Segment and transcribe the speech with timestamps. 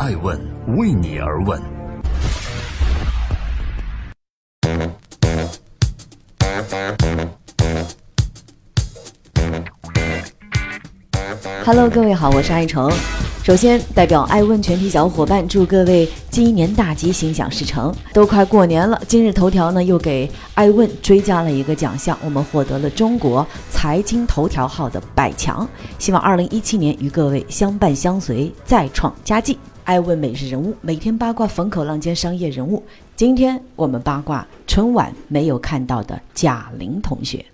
[0.00, 0.34] 爱问
[0.78, 1.60] 为你而问。
[11.66, 12.90] Hello，各位好，我是爱成。
[13.42, 17.94] 首先，代表爱问全体小伙伴，祝各位鸡年大吉，心想事成。
[18.14, 25.68] 都快过年了，今日头条呢又给爱问追加了一个奖项，我们获得了中国财经头条号的百强。
[25.98, 29.58] 希望二零一七年与各位相伴相随，再创佳绩。
[29.90, 32.80] 爱问每日人物，每天八卦风口浪尖商业人物。
[33.16, 37.44] 今天我们八卦春晚没有看到的贾玲同学。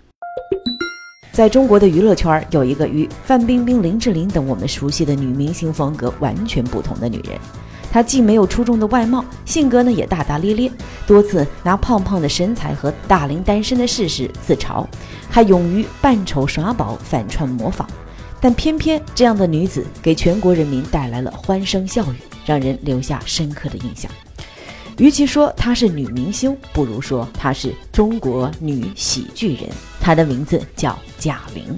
[1.31, 7.39] 在中国的娱乐圈，有一个与范冰冰、林志玲等我们熟悉的女明星风格完全不同的女人。
[7.91, 10.71] 她既没有出众的外貌，性格呢也大大咧咧，
[11.07, 14.85] 多次拿胖胖的身材和大龄单身的事实自嘲，
[15.27, 17.89] 还勇于扮丑耍宝、反串模仿。
[18.39, 24.11] 但偏偏这样的女子给全国人民带来了欢声笑语，让人留下深刻的印象。
[24.97, 29.69] 与其说她是女明星，不如说她是中国女喜剧人。
[29.99, 31.75] 她的名字叫贾玲。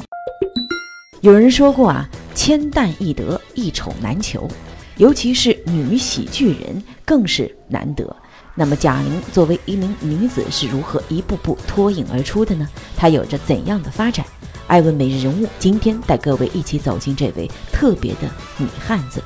[1.21, 4.47] 有人说过啊，千担易得，一丑难求，
[4.95, 8.15] 尤其是女喜剧人更是难得。
[8.55, 12.67] 那么贾玲作为一名女子是如何一步步脱颖而出的呢？
[12.95, 14.25] 她有着怎样的发展？
[14.69, 19.19] 艾问每日人物今天带各位一起走进这位特别的女汉子。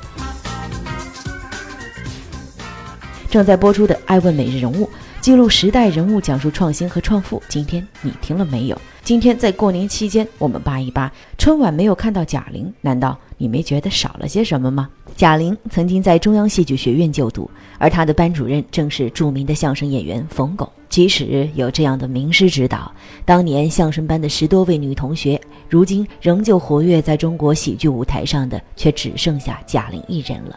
[3.30, 4.86] 正在播出的《爱问每日人物》，
[5.20, 7.42] 记录时代人物，讲述创新和创富。
[7.46, 8.80] 今天你听了没有？
[9.02, 14.88] 今天在过年期间，我们扒一扒春晚没有看到贾玲，难道你没觉得少了些什么吗？
[15.14, 20.66] 贾玲曾经在中央戏剧学院就读，而她的班主任正是著名的相声演员冯巩。
[20.94, 22.88] 即使有这样的名师指导，
[23.24, 30.56] 当年相声班的十多位女同学，如今仍旧活跃在中国喜剧舞台上的，却只剩下贾玲一人了。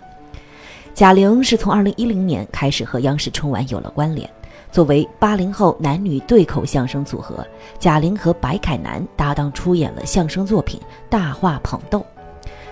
[0.93, 4.29] 贾玲是从二零一零年开始和央视春晚有了关联。
[4.71, 7.43] 作为八零后男女对口相声组合，
[7.79, 10.79] 贾玲和白凯南搭档出演了相声作品
[11.09, 11.97] 《大话捧逗》。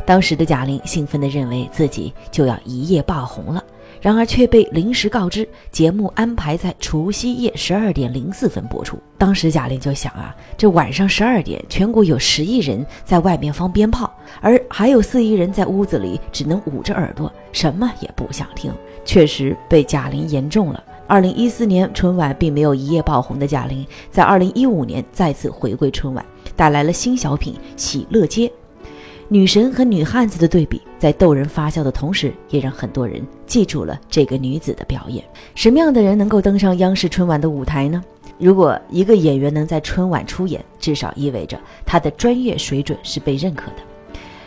[0.05, 3.63] 当时的贾玲兴奋地认为自己就要一夜爆红了，
[4.01, 8.97] 然而却被临时告知节目安排在除夕夜十二点零四分播出。
[9.17, 18.71] 当时贾玲就想啊，这晚上十二点，全国有十亿人在外面放鞭炮，而还有四亿人在屋子里只能捂着耳朵，什么也不想听。
[19.03, 20.83] 确实被贾玲言中了。
[21.07, 26.25] 二零一四年春晚并没有一夜爆红的贾玲，在二零一五年再次回归春晚，
[26.55, 28.47] 带来了新小品《喜乐街》。
[29.27, 35.23] 女神和女汉子的对比，在逗人发笑的同时，也让很多人记住了这个女子的表演。
[35.55, 38.03] 什么样的人能够登上央视春晚的舞台呢？
[38.37, 43.77] 如果一个演员能在春晚出演，至少意味着他的专业水准是被认可的。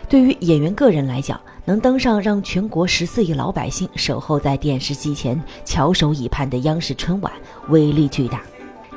[0.08, 7.32] 对于演员个人来讲，能登上让全国十四亿老百姓守候在电视机前翘首以盼的央视春晚，
[7.68, 8.42] 威力巨大。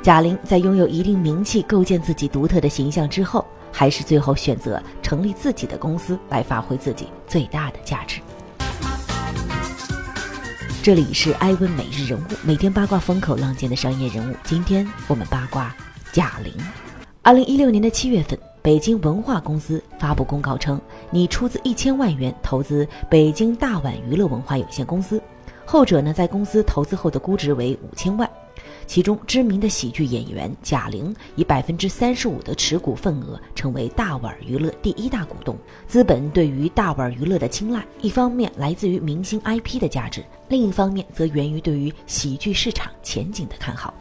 [0.00, 8.20] 贾玲在拥有一定名气、构建自己独特的形象之后，还是最后选择成立自己的公司来发挥自己最大的价值。
[10.82, 14.34] 这里是艾问每日人物，每天八卦风口浪尖的商业人物。
[14.42, 15.74] 今天我们八卦
[16.12, 16.52] 贾玲。
[17.22, 25.22] 二零一六年的七月份，北京文化公司发布公告称，拟出资一千万元投资北京大碗娱乐文化有限公司，
[25.64, 28.28] 后者呢在公司投资后的估值为五千万。
[28.86, 35.56] 其中知名的喜剧演员贾玲以百分之三十五的持股份额，成为大碗娱乐第一大股东。
[35.86, 43.94] 资本对于大碗娱乐的青睐，一方面来自于明星 IP 的价值，另一方面则源于对于喜剧市场前景的看好。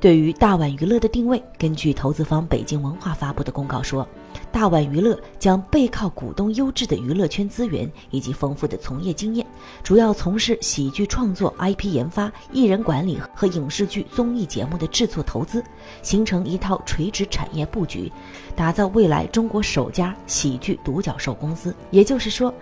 [0.00, 4.08] 对于大碗娱乐的定位，根据投资方北京文化发布的公告说，
[4.50, 9.46] 大碗娱乐将背靠股东优质的娱乐圈资源以及丰富的从业经验，
[9.82, 15.62] 主要从事喜剧创作、IP 研发、艺人管理和影视剧、综艺节目的制作投资，
[16.00, 18.10] 形成一套垂直产业布局，
[18.56, 21.74] 打造未来中国首家喜剧独角兽公司。
[21.90, 22.52] 也就是说，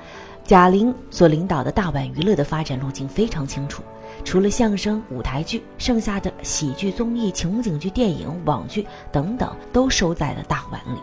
[0.48, 3.82] 贾玲所领导的大碗娱乐的发展路径非常清楚。
[4.24, 10.98] 除了相声、舞台剧，剩下的喜剧、综艺、情景剧、电影、网剧等等，都收在了大碗里。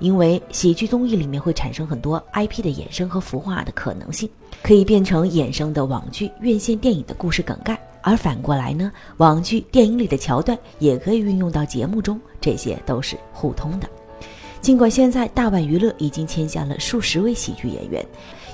[0.00, 4.28] 因为喜剧综艺里面会产生很多 IP 的衍生和孵化的可能性，
[4.62, 13.88] 可以变成衍生的网剧、院线电影的故事梗概；而反过来呢，网剧、电影里的桥段也可以运用到节目中，这些都是互通的。
[14.60, 18.04] 尽管现在大碗娱乐已经签下了数十位喜剧演员，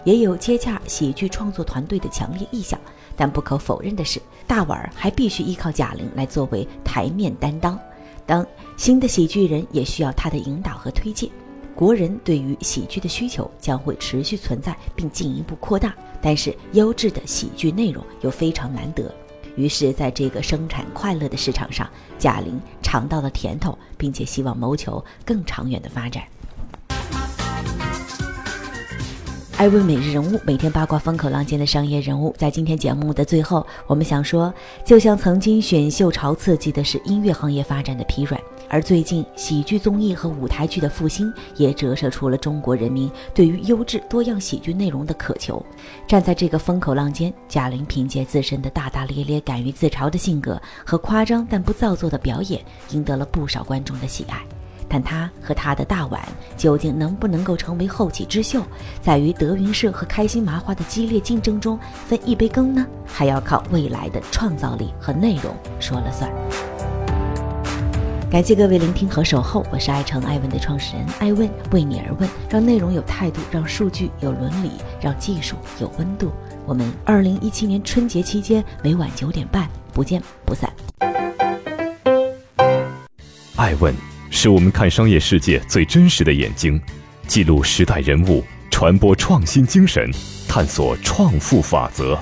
[0.04, 2.78] 也有接洽喜剧创作团队的强烈意向。
[3.16, 7.78] 但不可否认的是，大碗儿还必须依靠贾玲来作为台面担当。
[8.26, 8.46] 当
[8.76, 11.30] 新的喜剧人也需要她的引导和推荐。
[11.74, 19.12] 国人对于喜剧的需求将会持续存在并进一步扩大，但是优质的喜剧内容又非常难得。
[19.56, 26.24] 于是，在这个生产快乐的市场上，贾玲尝到了甜头，并且希望谋求更长远的发展。
[29.56, 34.52] 爱问每日人物，每天八卦风口浪尖的商业人物，在今天节目的最后，我们想说，
[34.84, 45.64] 就像曾经选秀潮刺激的是音乐行业发展的疲软，而最近喜剧综艺和舞台剧的复兴，也折射出了中国人民对于优质多样喜剧内容的渴求。
[46.06, 54.40] 站在这个风口浪尖，贾玲凭借自身的大大咧咧、敢于自嘲的性格和夸张但不造作的表演，赢得了不少观众的喜爱。
[54.86, 56.20] 但她和她的大碗
[56.56, 58.62] 究竟能不能够成为后起之秀，
[59.02, 66.30] 在于德云社和开心麻花的激烈竞争中分一杯羹呢，还要靠未来的创造力和内容说了算。
[68.30, 76.32] 感谢各位聆听和守候，我是爱成爱问的创始人爱问，为你而问，让内容有态度，让数据有伦理，让技术有温度。
[76.66, 80.72] 我们二零一七年春节期间每晚九点半不见不散。
[83.56, 83.94] 爱问。
[84.36, 86.80] 是我们看商业世界最真实的眼睛，
[87.28, 90.10] 记录时代人物，传播创新精神，
[90.48, 92.18] 探索创富法则。